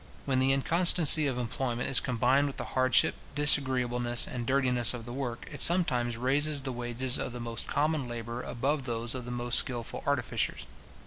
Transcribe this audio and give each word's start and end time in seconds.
When 0.25 0.39
the 0.39 0.51
inconstancy 0.51 1.27
of 1.27 1.37
employment 1.37 1.87
is 1.87 1.99
combined 1.99 2.47
with 2.47 2.57
the 2.57 2.63
hardship, 2.73 3.13
disagreeableness, 3.35 4.25
and 4.25 4.47
dirtiness 4.47 4.95
of 4.95 5.05
the 5.05 5.13
work, 5.13 5.47
it 5.51 5.61
sometimes 5.61 6.17
raises 6.17 6.61
the 6.61 6.71
wages 6.71 7.19
of 7.19 7.33
the 7.33 7.39
most 7.39 7.67
common 7.67 8.07
labour 8.07 8.41
above 8.41 8.85
those 8.85 9.13
of 9.13 9.25
the 9.25 9.29
most 9.29 9.59
skilful 9.59 10.01
artificers. 10.07 10.65